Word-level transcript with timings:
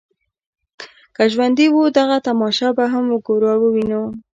که 1.15 1.23
ژوندي 1.33 1.67
وو 1.71 1.83
دغه 1.97 2.17
تماشه 2.27 2.67
به 2.77 2.85
هم 2.93 3.05
وګورو 3.13 3.47
او 3.55 3.61
وینو. 3.73 4.03